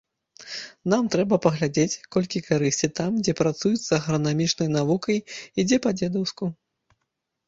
Нам 0.91 1.03
трэба 1.15 1.35
паглядзець, 1.45 1.99
колькі 2.15 2.39
карысці 2.47 2.89
там, 2.99 3.19
дзе 3.27 3.35
працуюць 3.41 3.81
з 3.85 3.91
агранамічнай 3.99 4.71
навукай 4.77 5.19
і 5.59 5.67
дзе 5.69 5.77
па-дзедаўску. 5.85 6.49